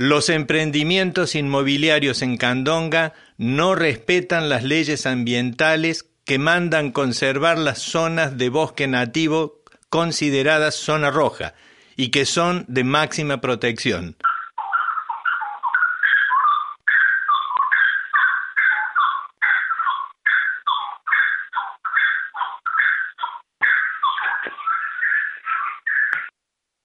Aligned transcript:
Los 0.00 0.28
emprendimientos 0.28 1.34
inmobiliarios 1.34 2.22
en 2.22 2.36
Candonga 2.36 3.14
no 3.36 3.74
respetan 3.74 4.48
las 4.48 4.62
leyes 4.62 5.06
ambientales 5.06 6.08
que 6.24 6.38
mandan 6.38 6.92
conservar 6.92 7.58
las 7.58 7.78
zonas 7.78 8.38
de 8.38 8.48
bosque 8.48 8.86
nativo 8.86 9.62
consideradas 9.90 10.76
zona 10.76 11.10
roja 11.10 11.54
y 11.96 12.10
que 12.10 12.26
son 12.26 12.64
de 12.68 12.84
máxima 12.84 13.40
protección. 13.40 14.16